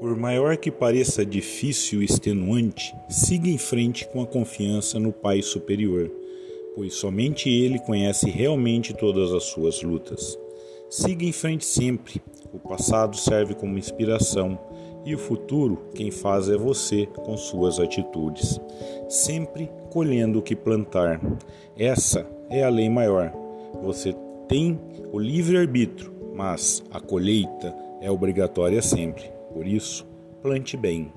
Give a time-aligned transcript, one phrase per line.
[0.00, 5.42] Por maior que pareça difícil e extenuante, siga em frente com a confiança no Pai
[5.42, 6.10] Superior,
[6.74, 10.38] pois somente Ele conhece realmente todas as suas lutas.
[10.88, 12.22] Siga em frente sempre.
[12.50, 14.58] O passado serve como inspiração
[15.04, 18.58] e o futuro quem faz é você com suas atitudes,
[19.06, 21.20] sempre colhendo o que plantar.
[21.76, 23.34] Essa é a lei maior.
[23.82, 24.14] Você
[24.48, 24.80] tem
[25.12, 29.39] o livre-arbítrio, mas a colheita é obrigatória sempre.
[29.52, 30.06] Por isso,
[30.42, 31.12] plante bem.